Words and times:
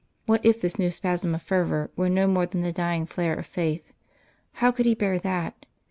What 0.25 0.43
if 0.43 0.59
this 0.59 0.79
new 0.79 0.89
spasm 0.89 1.35
of 1.35 1.43
fervour 1.43 1.91
were 1.95 2.09
no 2.09 2.25
more 2.25 2.47
than 2.47 2.63
the 2.63 2.71
dying 2.71 3.05
flare 3.05 3.35
of 3.35 3.45
faith? 3.45 3.93
How 4.53 4.71
could 4.71 4.87
he 4.87 4.95
bear 4.95 5.19
that? 5.19 5.67